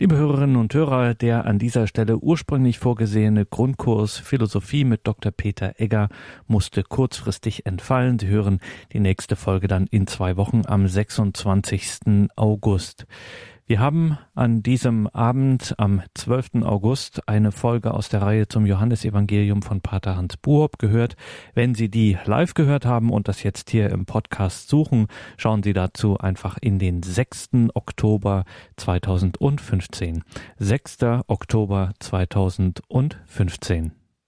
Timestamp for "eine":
17.28-17.52